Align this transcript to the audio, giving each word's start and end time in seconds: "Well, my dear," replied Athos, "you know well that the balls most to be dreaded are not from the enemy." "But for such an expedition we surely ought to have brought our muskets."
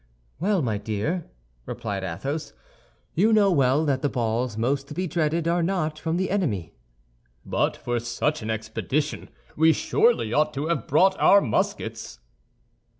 "Well, 0.39 0.63
my 0.63 0.79
dear," 0.79 1.29
replied 1.67 2.03
Athos, 2.03 2.53
"you 3.13 3.31
know 3.31 3.51
well 3.51 3.85
that 3.85 4.01
the 4.01 4.09
balls 4.09 4.57
most 4.57 4.87
to 4.87 4.95
be 4.95 5.05
dreaded 5.05 5.47
are 5.47 5.61
not 5.61 5.99
from 5.99 6.17
the 6.17 6.31
enemy." 6.31 6.73
"But 7.45 7.77
for 7.77 7.99
such 7.99 8.41
an 8.41 8.49
expedition 8.49 9.29
we 9.55 9.73
surely 9.73 10.33
ought 10.33 10.55
to 10.55 10.69
have 10.69 10.87
brought 10.87 11.19
our 11.19 11.39
muskets." 11.39 12.17